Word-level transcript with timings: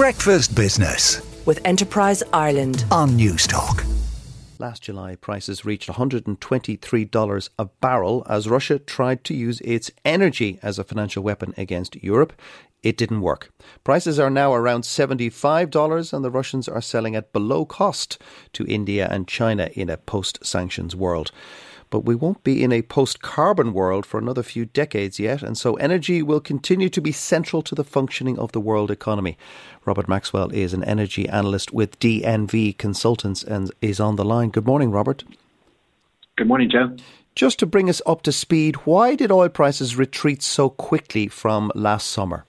Breakfast 0.00 0.54
Business 0.54 1.20
with 1.44 1.60
Enterprise 1.66 2.22
Ireland 2.32 2.86
on 2.90 3.10
Newstalk. 3.18 3.84
Last 4.58 4.84
July, 4.84 5.16
prices 5.16 5.66
reached 5.66 5.90
$123 5.90 7.48
a 7.58 7.64
barrel 7.66 8.26
as 8.26 8.48
Russia 8.48 8.78
tried 8.78 9.24
to 9.24 9.34
use 9.34 9.60
its 9.60 9.90
energy 10.02 10.58
as 10.62 10.78
a 10.78 10.84
financial 10.84 11.22
weapon 11.22 11.52
against 11.58 12.02
Europe. 12.02 12.32
It 12.82 12.96
didn't 12.96 13.20
work. 13.20 13.52
Prices 13.84 14.18
are 14.18 14.30
now 14.30 14.54
around 14.54 14.84
$75, 14.84 16.12
and 16.14 16.24
the 16.24 16.30
Russians 16.30 16.66
are 16.66 16.80
selling 16.80 17.14
at 17.14 17.34
below 17.34 17.66
cost 17.66 18.16
to 18.54 18.64
India 18.64 19.06
and 19.10 19.28
China 19.28 19.68
in 19.74 19.90
a 19.90 19.98
post 19.98 20.38
sanctions 20.42 20.96
world. 20.96 21.30
But 21.90 22.04
we 22.04 22.14
won't 22.14 22.44
be 22.44 22.62
in 22.62 22.72
a 22.72 22.82
post 22.82 23.20
carbon 23.20 23.72
world 23.72 24.06
for 24.06 24.18
another 24.18 24.44
few 24.44 24.64
decades 24.64 25.18
yet, 25.18 25.42
and 25.42 25.58
so 25.58 25.74
energy 25.74 26.22
will 26.22 26.40
continue 26.40 26.88
to 26.88 27.00
be 27.00 27.12
central 27.12 27.62
to 27.62 27.74
the 27.74 27.84
functioning 27.84 28.38
of 28.38 28.52
the 28.52 28.60
world 28.60 28.90
economy. 28.90 29.36
Robert 29.84 30.08
Maxwell 30.08 30.50
is 30.50 30.72
an 30.72 30.84
energy 30.84 31.28
analyst 31.28 31.72
with 31.72 31.98
DNV 31.98 32.78
Consultants 32.78 33.42
and 33.42 33.72
is 33.82 33.98
on 33.98 34.14
the 34.14 34.24
line. 34.24 34.50
Good 34.50 34.66
morning, 34.66 34.92
Robert. 34.92 35.24
Good 36.36 36.46
morning, 36.46 36.70
Joe. 36.70 36.96
Just 37.34 37.58
to 37.58 37.66
bring 37.66 37.90
us 37.90 38.00
up 38.06 38.22
to 38.22 38.32
speed, 38.32 38.76
why 38.84 39.14
did 39.14 39.32
oil 39.32 39.48
prices 39.48 39.96
retreat 39.96 40.42
so 40.42 40.70
quickly 40.70 41.26
from 41.28 41.72
last 41.74 42.06
summer? 42.06 42.44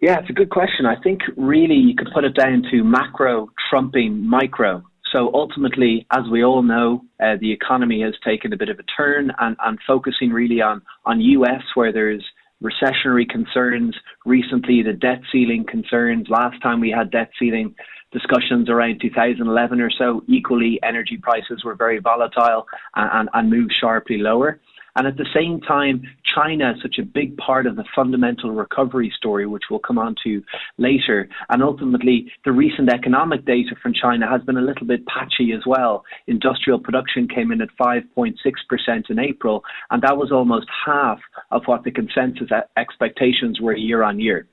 Yeah, 0.00 0.20
it's 0.20 0.30
a 0.30 0.32
good 0.32 0.50
question. 0.50 0.86
I 0.86 1.00
think 1.02 1.22
really 1.36 1.74
you 1.74 1.94
could 1.96 2.08
put 2.14 2.24
it 2.24 2.34
down 2.34 2.62
to 2.70 2.84
macro 2.84 3.48
trumping 3.68 4.24
micro. 4.24 4.82
So 5.12 5.30
ultimately, 5.32 6.06
as 6.12 6.24
we 6.30 6.44
all 6.44 6.62
know, 6.62 7.04
uh, 7.22 7.36
the 7.40 7.52
economy 7.52 8.02
has 8.02 8.14
taken 8.24 8.52
a 8.52 8.56
bit 8.56 8.68
of 8.68 8.78
a 8.78 8.82
turn 8.82 9.32
and, 9.38 9.56
and 9.64 9.78
focusing 9.86 10.30
really 10.30 10.60
on, 10.60 10.82
on 11.06 11.20
US 11.20 11.62
where 11.74 11.92
there's 11.92 12.24
recessionary 12.62 13.28
concerns. 13.28 13.96
Recently, 14.26 14.82
the 14.82 14.92
debt 14.92 15.20
ceiling 15.32 15.64
concerns. 15.68 16.26
Last 16.28 16.60
time 16.62 16.80
we 16.80 16.90
had 16.90 17.10
debt 17.10 17.30
ceiling 17.38 17.74
discussions 18.12 18.68
around 18.68 19.00
2011 19.00 19.80
or 19.80 19.90
so, 19.90 20.22
equally 20.28 20.80
energy 20.82 21.18
prices 21.20 21.62
were 21.64 21.74
very 21.74 21.98
volatile 21.98 22.66
and, 22.96 23.10
and, 23.12 23.28
and 23.34 23.50
moved 23.50 23.72
sharply 23.78 24.18
lower. 24.18 24.60
And 24.96 25.06
at 25.06 25.16
the 25.16 25.26
same 25.34 25.60
time, 25.60 26.02
China 26.24 26.72
is 26.72 26.82
such 26.82 26.98
a 26.98 27.02
big 27.02 27.36
part 27.36 27.66
of 27.66 27.76
the 27.76 27.84
fundamental 27.94 28.50
recovery 28.50 29.12
story, 29.16 29.46
which 29.46 29.64
we'll 29.70 29.78
come 29.78 29.98
on 29.98 30.14
to 30.24 30.42
later. 30.76 31.28
And 31.48 31.62
ultimately, 31.62 32.30
the 32.44 32.52
recent 32.52 32.92
economic 32.92 33.44
data 33.44 33.74
from 33.82 33.94
China 33.94 34.28
has 34.28 34.42
been 34.42 34.56
a 34.56 34.62
little 34.62 34.86
bit 34.86 35.06
patchy 35.06 35.52
as 35.52 35.64
well. 35.66 36.04
Industrial 36.26 36.78
production 36.78 37.28
came 37.28 37.52
in 37.52 37.60
at 37.60 37.68
5.6% 37.80 38.34
in 39.10 39.18
April, 39.18 39.64
and 39.90 40.02
that 40.02 40.16
was 40.16 40.32
almost 40.32 40.66
half 40.86 41.20
of 41.50 41.62
what 41.66 41.84
the 41.84 41.90
consensus 41.90 42.48
expectations 42.76 43.60
were 43.60 43.76
year 43.76 44.02
on 44.02 44.18
year. 44.20 44.46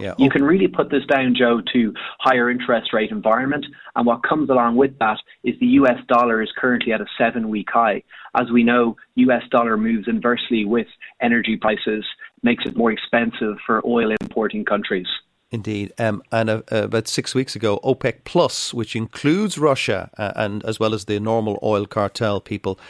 Yeah. 0.00 0.14
You 0.18 0.30
can 0.30 0.42
really 0.42 0.68
put 0.68 0.90
this 0.90 1.04
down, 1.06 1.34
Joe, 1.36 1.60
to 1.72 1.94
higher 2.18 2.50
interest 2.50 2.92
rate 2.92 3.10
environment. 3.10 3.66
And 3.94 4.06
what 4.06 4.22
comes 4.22 4.50
along 4.50 4.76
with 4.76 4.98
that 4.98 5.18
is 5.44 5.54
the 5.60 5.66
US 5.66 5.98
dollar 6.08 6.42
is 6.42 6.50
currently 6.56 6.92
at 6.92 7.00
a 7.00 7.06
seven 7.18 7.48
week 7.48 7.68
high. 7.72 8.02
As 8.34 8.50
we 8.50 8.64
know, 8.64 8.96
US 9.16 9.42
dollar 9.50 9.76
moves 9.76 10.08
inversely 10.08 10.64
with 10.64 10.86
energy 11.20 11.56
prices, 11.56 12.04
makes 12.42 12.64
it 12.66 12.76
more 12.76 12.90
expensive 12.90 13.56
for 13.64 13.82
oil 13.86 14.12
importing 14.20 14.64
countries. 14.64 15.06
Indeed, 15.52 15.92
um, 15.98 16.22
and 16.32 16.48
uh, 16.48 16.62
uh, 16.72 16.84
about 16.84 17.06
six 17.06 17.34
weeks 17.34 17.54
ago, 17.54 17.78
OPEC 17.84 18.24
Plus, 18.24 18.72
which 18.72 18.96
includes 18.96 19.58
Russia 19.58 20.10
uh, 20.16 20.32
and 20.34 20.64
as 20.64 20.80
well 20.80 20.94
as 20.94 21.04
the 21.04 21.20
normal 21.20 21.58
oil 21.62 21.84
cartel 21.84 22.40
people, 22.40 22.80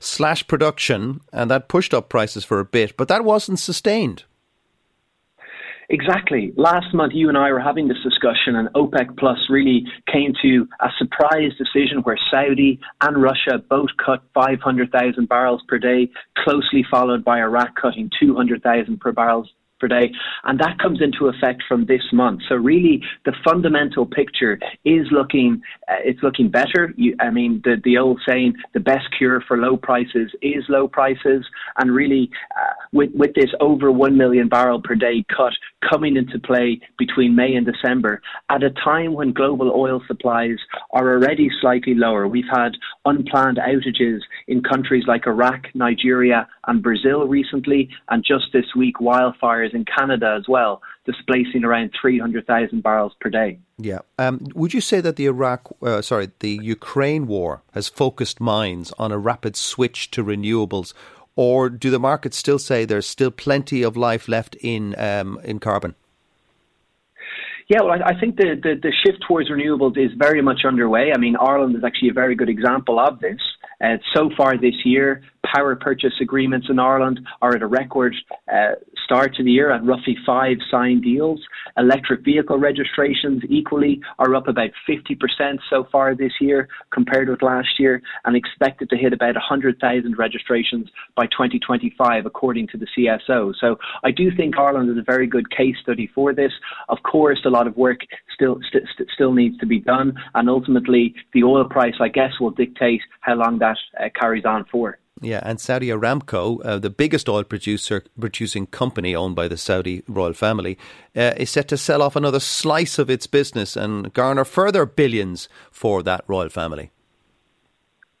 slashed 0.00 0.46
production, 0.46 1.20
and 1.32 1.50
that 1.50 1.68
pushed 1.68 1.94
up 1.94 2.10
prices 2.10 2.44
for 2.44 2.60
a 2.60 2.64
bit, 2.64 2.96
but 2.98 3.08
that 3.08 3.24
wasn't 3.24 3.58
sustained. 3.58 4.24
Exactly. 5.90 6.52
Last 6.56 6.94
month, 6.94 7.12
you 7.16 7.28
and 7.28 7.36
I 7.36 7.50
were 7.50 7.58
having 7.58 7.88
this 7.88 7.98
discussion, 8.04 8.54
and 8.54 8.68
OPEC 8.74 9.18
Plus 9.18 9.38
really 9.50 9.84
came 10.10 10.32
to 10.40 10.68
a 10.80 10.88
surprise 10.98 11.50
decision 11.58 11.98
where 12.04 12.16
Saudi 12.30 12.78
and 13.00 13.20
Russia 13.20 13.58
both 13.68 13.88
cut 14.04 14.22
500,000 14.32 15.28
barrels 15.28 15.62
per 15.66 15.78
day, 15.78 16.08
closely 16.38 16.84
followed 16.88 17.24
by 17.24 17.40
Iraq 17.40 17.74
cutting 17.74 18.08
200,000 18.20 19.00
per 19.00 19.10
barrels 19.10 19.50
per 19.80 19.88
day. 19.88 20.12
And 20.44 20.60
that 20.60 20.78
comes 20.78 21.00
into 21.02 21.26
effect 21.26 21.62
from 21.66 21.86
this 21.86 22.02
month. 22.12 22.42
So 22.48 22.54
really, 22.54 23.02
the 23.24 23.32
fundamental 23.44 24.06
picture 24.06 24.60
is 24.84 25.06
looking, 25.10 25.60
uh, 25.88 25.96
it's 26.04 26.22
looking 26.22 26.50
better. 26.50 26.92
You, 26.96 27.16
I 27.18 27.30
mean, 27.30 27.62
the, 27.64 27.80
the 27.82 27.98
old 27.98 28.20
saying, 28.28 28.54
the 28.74 28.80
best 28.80 29.06
cure 29.16 29.42
for 29.48 29.56
low 29.56 29.76
prices 29.76 30.30
is 30.42 30.64
low 30.68 30.86
prices. 30.86 31.44
And 31.78 31.92
really, 31.92 32.30
uh, 32.56 32.74
with, 32.92 33.10
with 33.14 33.34
this 33.34 33.50
over 33.60 33.90
1 33.90 34.16
million 34.16 34.48
barrel 34.48 34.80
per 34.80 34.94
day 34.94 35.24
cut 35.34 35.52
coming 35.88 36.16
into 36.16 36.38
play 36.38 36.80
between 36.98 37.34
May 37.34 37.54
and 37.54 37.66
December, 37.66 38.22
at 38.48 38.62
a 38.62 38.70
time 38.70 39.14
when 39.14 39.32
global 39.32 39.70
oil 39.74 40.02
supplies 40.06 40.58
are 40.92 41.10
already 41.10 41.50
slightly 41.60 41.94
lower, 41.94 42.28
we've 42.28 42.44
had 42.50 42.72
unplanned 43.04 43.58
outages 43.58 44.20
in 44.48 44.62
countries 44.62 45.04
like 45.06 45.26
Iraq, 45.26 45.66
Nigeria, 45.74 46.48
and 46.66 46.82
Brazil 46.82 47.26
recently, 47.26 47.88
and 48.08 48.24
just 48.24 48.46
this 48.52 48.74
week, 48.76 48.96
wildfires 48.96 49.74
in 49.74 49.84
Canada 49.84 50.36
as 50.38 50.46
well, 50.48 50.82
displacing 51.06 51.64
around 51.64 51.90
300,000 52.00 52.82
barrels 52.82 53.12
per 53.20 53.30
day. 53.30 53.58
Yeah. 53.78 54.00
Um, 54.18 54.46
would 54.54 54.74
you 54.74 54.80
say 54.80 55.00
that 55.00 55.16
the 55.16 55.26
Iraq, 55.26 55.74
uh, 55.82 56.02
sorry, 56.02 56.30
the 56.40 56.58
Ukraine 56.62 57.26
war 57.26 57.62
has 57.72 57.88
focused 57.88 58.40
minds 58.40 58.92
on 58.98 59.10
a 59.10 59.18
rapid 59.18 59.56
switch 59.56 60.10
to 60.12 60.22
renewables, 60.22 60.92
or 61.40 61.70
do 61.70 61.90
the 61.90 61.98
markets 61.98 62.36
still 62.36 62.58
say 62.58 62.84
there's 62.84 63.06
still 63.06 63.30
plenty 63.30 63.82
of 63.82 63.96
life 63.96 64.28
left 64.28 64.56
in 64.56 64.94
um, 64.98 65.40
in 65.42 65.58
carbon? 65.58 65.94
Yeah, 67.66 67.80
well, 67.82 68.02
I, 68.04 68.18
think 68.20 68.36
the, 68.36 68.60
the, 68.60 68.74
the 68.82 68.92
shift 69.02 69.22
towards 69.26 69.48
renewables 69.48 69.96
is 69.96 70.10
very 70.18 70.42
much 70.42 70.64
underway. 70.66 71.12
I 71.14 71.18
mean, 71.18 71.36
Ireland 71.36 71.76
is 71.76 71.84
actually 71.84 72.08
a 72.10 72.12
very 72.12 72.34
good 72.34 72.48
example 72.48 72.98
of 72.98 73.20
this. 73.20 73.40
Uh, 73.80 73.96
so 74.12 74.28
far 74.36 74.58
this 74.58 74.74
year, 74.84 75.22
power 75.44 75.74
purchase 75.76 76.12
agreements 76.20 76.68
in 76.70 76.78
Ireland 76.78 77.20
are 77.42 77.54
at 77.54 77.62
a 77.62 77.66
record 77.66 78.14
uh, 78.52 78.72
start 79.04 79.34
to 79.36 79.42
the 79.42 79.50
year 79.50 79.72
at 79.72 79.84
roughly 79.84 80.16
five 80.24 80.58
signed 80.70 81.02
deals. 81.02 81.40
Electric 81.76 82.24
vehicle 82.24 82.58
registrations 82.58 83.42
equally 83.48 84.00
are 84.18 84.34
up 84.34 84.48
about 84.48 84.70
50% 84.88 85.58
so 85.68 85.86
far 85.90 86.14
this 86.14 86.32
year 86.40 86.68
compared 86.92 87.28
with 87.28 87.42
last 87.42 87.78
year 87.78 88.02
and 88.24 88.36
expected 88.36 88.88
to 88.90 88.96
hit 88.96 89.12
about 89.12 89.34
100,000 89.34 90.18
registrations 90.18 90.88
by 91.16 91.26
2025 91.26 92.26
according 92.26 92.68
to 92.68 92.78
the 92.78 92.86
CSO. 92.96 93.52
So 93.60 93.76
I 94.04 94.10
do 94.10 94.30
think 94.36 94.58
Ireland 94.58 94.90
is 94.90 94.98
a 94.98 95.02
very 95.02 95.26
good 95.26 95.50
case 95.50 95.76
study 95.82 96.08
for 96.14 96.32
this. 96.32 96.52
Of 96.88 96.98
course, 97.02 97.40
a 97.44 97.50
lot 97.50 97.66
of 97.66 97.76
work 97.76 98.00
still 98.34 98.60
st- 98.68 98.84
st- 98.94 99.08
still 99.12 99.32
needs 99.32 99.58
to 99.58 99.66
be 99.66 99.80
done 99.80 100.14
and 100.34 100.48
ultimately 100.48 101.14
the 101.32 101.42
oil 101.42 101.64
price 101.64 101.94
I 102.00 102.08
guess 102.08 102.32
will 102.40 102.50
dictate 102.50 103.02
how 103.20 103.34
long 103.34 103.58
that 103.58 103.76
uh, 103.98 104.08
carries 104.18 104.44
on 104.44 104.64
for. 104.70 104.98
Yeah, 105.22 105.40
and 105.42 105.60
Saudi 105.60 105.88
Aramco, 105.88 106.64
uh, 106.64 106.78
the 106.78 106.88
biggest 106.88 107.28
oil 107.28 107.44
producer 107.44 108.02
producing 108.18 108.66
company 108.66 109.14
owned 109.14 109.36
by 109.36 109.48
the 109.48 109.58
Saudi 109.58 110.02
royal 110.08 110.32
family, 110.32 110.78
uh, 111.14 111.34
is 111.36 111.50
set 111.50 111.68
to 111.68 111.76
sell 111.76 112.00
off 112.00 112.16
another 112.16 112.40
slice 112.40 112.98
of 112.98 113.10
its 113.10 113.26
business 113.26 113.76
and 113.76 114.14
garner 114.14 114.46
further 114.46 114.86
billions 114.86 115.48
for 115.70 116.02
that 116.02 116.24
royal 116.26 116.48
family. 116.48 116.90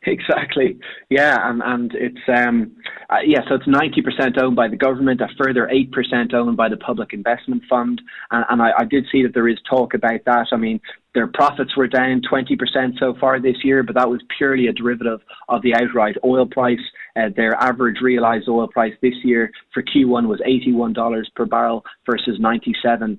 Exactly. 0.06 0.78
Yeah, 1.10 1.36
and 1.42 1.62
and 1.62 1.92
it's 1.94 2.20
um 2.28 2.72
uh, 3.10 3.18
yeah, 3.24 3.40
so 3.48 3.56
it's 3.56 3.66
ninety 3.66 4.00
percent 4.00 4.38
owned 4.38 4.56
by 4.56 4.66
the 4.68 4.76
government, 4.76 5.20
a 5.20 5.28
further 5.36 5.68
eight 5.68 5.92
percent 5.92 6.32
owned 6.32 6.56
by 6.56 6.70
the 6.70 6.78
public 6.78 7.12
investment 7.12 7.62
fund, 7.68 8.00
and, 8.30 8.44
and 8.48 8.62
I, 8.62 8.70
I 8.78 8.84
did 8.84 9.06
see 9.12 9.22
that 9.24 9.34
there 9.34 9.48
is 9.48 9.58
talk 9.68 9.92
about 9.92 10.20
that. 10.24 10.46
I 10.52 10.56
mean, 10.56 10.80
their 11.14 11.26
profits 11.26 11.76
were 11.76 11.88
down 11.88 12.22
20% 12.22 12.98
so 12.98 13.14
far 13.20 13.40
this 13.40 13.56
year, 13.64 13.82
but 13.82 13.96
that 13.96 14.08
was 14.08 14.22
purely 14.38 14.68
a 14.68 14.72
derivative 14.72 15.20
of 15.48 15.60
the 15.62 15.74
outright 15.74 16.16
oil 16.24 16.46
price. 16.46 16.78
Uh, 17.16 17.28
their 17.36 17.54
average 17.54 18.00
realized 18.00 18.48
oil 18.48 18.68
price 18.68 18.94
this 19.02 19.14
year 19.24 19.50
for 19.72 19.82
Q1 19.82 20.28
was 20.28 20.40
$81 20.40 21.24
per 21.34 21.44
barrel 21.44 21.84
versus 22.08 22.38
$97 22.40 23.18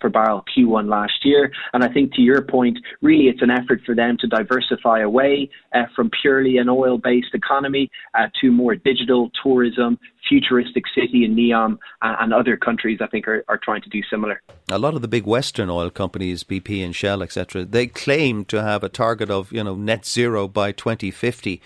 per 0.00 0.08
barrel 0.08 0.44
Q1 0.56 0.88
last 0.88 1.24
year. 1.24 1.50
And 1.72 1.84
I 1.84 1.88
think 1.92 2.14
to 2.14 2.22
your 2.22 2.42
point, 2.42 2.78
really 3.02 3.24
it's 3.24 3.42
an 3.42 3.50
effort 3.50 3.80
for 3.84 3.94
them 3.94 4.16
to 4.20 4.26
diversify 4.26 5.00
away 5.00 5.50
uh, 5.74 5.84
from 5.94 6.10
purely 6.22 6.58
an 6.58 6.68
oil 6.68 6.98
based 6.98 7.34
economy 7.34 7.90
uh, 8.14 8.26
to 8.40 8.50
more 8.50 8.74
digital 8.74 9.30
tourism, 9.42 9.98
futuristic 10.28 10.84
city 10.94 11.24
in 11.24 11.34
Neom 11.34 11.78
uh, 12.02 12.16
and 12.20 12.32
other 12.32 12.56
countries, 12.56 12.98
I 13.00 13.06
think, 13.06 13.26
are, 13.28 13.44
are 13.48 13.58
trying 13.58 13.82
to 13.82 13.88
do 13.88 14.00
similar. 14.10 14.42
A 14.70 14.78
lot 14.78 14.94
of 14.94 15.02
the 15.02 15.08
big 15.08 15.26
Western 15.26 15.70
oil 15.70 15.90
companies, 15.90 16.44
BP 16.44 16.84
and 16.84 16.94
Shell, 16.94 17.22
etc., 17.22 17.64
they 17.64 17.86
claim 17.86 18.44
to 18.46 18.62
have 18.62 18.82
a 18.82 18.88
target 18.88 19.30
of 19.30 19.52
you 19.52 19.64
know 19.64 19.74
net 19.74 20.06
zero 20.06 20.48
by 20.48 20.72
2050, 20.72 21.60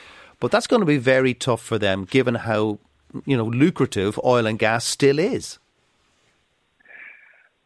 but 0.45 0.51
that's 0.51 0.67
going 0.67 0.81
to 0.81 0.85
be 0.85 0.99
very 0.99 1.33
tough 1.33 1.63
for 1.63 1.79
them, 1.79 2.05
given 2.05 2.35
how 2.35 2.79
you 3.25 3.35
know 3.35 3.47
lucrative 3.47 4.21
oil 4.23 4.45
and 4.45 4.59
gas 4.59 4.85
still 4.85 5.19
is. 5.19 5.59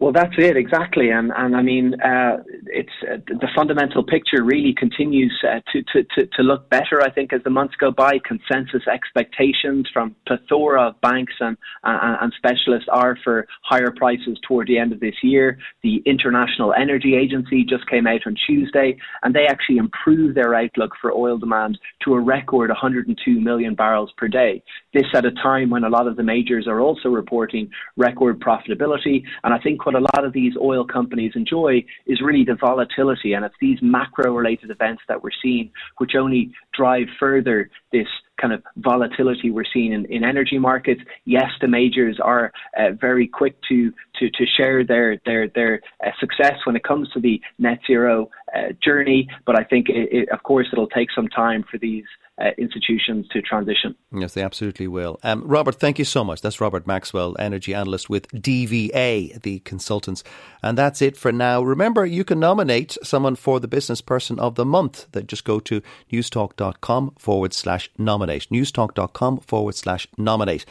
Well, 0.01 0.13
that's 0.13 0.35
it 0.39 0.57
exactly, 0.57 1.11
and 1.11 1.33
and 1.37 1.57
I 1.57 1.63
mean, 1.63 2.01
uh, 2.01 2.37
it's 2.67 2.93
uh, 3.03 3.17
the 3.27 3.49
fundamental 3.57 4.05
picture 4.05 4.45
really 4.45 4.73
continues 4.73 5.37
uh, 5.43 5.59
to, 5.73 5.83
to, 5.93 6.05
to 6.15 6.27
to 6.37 6.43
look 6.45 6.71
better. 6.71 7.03
I 7.03 7.11
think 7.11 7.33
as 7.33 7.43
the 7.43 7.51
months 7.51 7.75
go 7.75 7.91
by, 7.91 8.21
consensus 8.25 8.87
expectations 8.87 9.89
from 9.93 10.15
plethora 10.25 10.91
of 10.91 11.01
banks 11.01 11.33
and 11.41 11.57
and 11.83 12.33
specialists 12.39 12.89
are 12.93 13.19
for 13.25 13.49
higher 13.65 13.91
prices 13.91 14.39
toward 14.47 14.69
the 14.69 14.79
end 14.79 14.93
of 14.93 15.01
this 15.01 15.17
year. 15.21 15.59
The 15.83 16.01
International 16.07 16.73
Energy 16.75 17.17
Agency 17.17 17.65
just 17.65 17.89
came 17.91 18.07
out 18.07 18.21
on 18.25 18.37
Tuesday, 18.47 18.97
and 19.25 19.35
they 19.35 19.47
actually 19.49 19.79
improved 19.79 20.37
their 20.37 20.55
outlook 20.55 20.93
for 21.01 21.11
oil 21.11 21.39
demand 21.39 21.77
to 22.05 22.15
a 22.15 22.21
record 22.21 22.71
102 22.71 23.41
million 23.41 23.75
barrels 23.75 24.13
per 24.17 24.29
day. 24.29 24.63
This 24.95 25.07
at 25.13 25.25
a 25.25 25.33
time 25.33 25.71
when 25.71 25.83
a 25.83 25.89
lot 25.89 26.07
of 26.07 26.15
the 26.15 26.23
majors 26.23 26.69
are 26.69 26.79
also 26.79 27.09
reporting 27.09 27.69
record 27.97 28.39
profitability, 28.39 29.25
and 29.43 29.53
I 29.53 29.59
think 29.59 29.88
what 29.89 29.95
a 29.95 30.07
lot 30.15 30.27
of 30.27 30.35
these 30.35 30.53
oil 30.61 30.85
companies 30.85 31.33
enjoy 31.35 31.83
is 32.07 32.21
really 32.21 32.45
the 32.45 32.55
volatility, 32.55 33.33
and 33.33 33.43
it's 33.43 33.55
these 33.59 33.79
macro 33.81 34.35
related 34.35 34.71
events 34.71 35.01
that 35.09 35.23
we're 35.23 35.31
seeing 35.43 35.71
which 35.97 36.13
only 36.15 36.53
drive 36.77 37.07
further 37.19 37.71
this 37.91 38.07
kind 38.39 38.53
of 38.53 38.63
volatility 38.77 39.51
we're 39.51 39.65
seeing 39.73 39.93
in, 39.93 40.05
in 40.07 40.25
energy 40.25 40.59
markets. 40.59 41.01
Yes, 41.25 41.51
the 41.63 41.69
majors 41.69 42.19
are 42.23 42.53
uh, 42.79 42.91
very 43.01 43.27
quick 43.27 43.57
to, 43.71 43.91
to, 44.19 44.29
to 44.29 44.45
share 44.59 44.85
their 44.85 45.19
their 45.25 45.49
their 45.49 45.81
uh, 46.07 46.11
success 46.21 46.57
when 46.67 46.77
it 46.77 46.85
comes 46.85 47.09
to 47.15 47.21
the 47.21 47.41
net 47.59 47.79
zero 47.87 48.29
uh, 48.55 48.73
journey, 48.83 49.29
but 49.47 49.59
I 49.59 49.65
think 49.65 49.89
it, 49.89 50.09
it, 50.13 50.29
of 50.31 50.43
course 50.43 50.67
it'll 50.73 50.89
take 50.89 51.09
some 51.15 51.29
time 51.29 51.65
for 51.71 51.79
these 51.79 52.05
uh, 52.41 52.51
institutions 52.57 53.27
to 53.33 53.43
transition. 53.43 53.95
Yes, 54.13 54.35
they 54.35 54.43
absolutely 54.43 54.89
will. 54.89 55.19
Um, 55.23 55.43
Robert, 55.47 55.77
thank 55.77 55.99
you 55.99 56.05
so 56.05 56.25
much. 56.25 56.41
That's 56.41 56.61
Robert 56.61 56.87
Maxwell, 56.87 57.37
energy 57.39 57.75
analyst 57.75 58.09
with 58.09 58.29
DNV, 58.29 59.43
the 59.43 59.59
consultants. 59.61 60.23
And 60.63 60.79
that's 60.79 61.03
it 61.03 61.17
for 61.17 61.33
now. 61.33 61.63
Remember, 61.63 62.07
you 62.07 62.25
can 62.25 62.39
nominate 62.39 62.97
someone 63.03 63.37
for 63.37 63.61
the 63.61 63.69
Business 63.69 64.01
Person 64.01 64.39
of 64.39 64.55
the 64.55 64.65
Month. 64.65 65.11
That 65.13 65.27
just 65.27 65.45
go 65.45 65.59
to 65.61 65.83
newstalk.com 66.13 67.15
forward 67.19 67.53
slash 67.53 67.91
nominate. 67.99 68.49
Newstalk.com 68.51 69.39
forward 69.39 69.75
slash 69.75 70.07
nominate. 70.17 70.65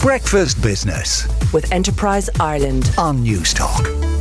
Breakfast 0.00 0.60
Business 0.60 1.28
with 1.52 1.70
Enterprise 1.70 2.28
Ireland 2.40 2.92
on 2.98 3.24
Newstalk. 3.24 4.11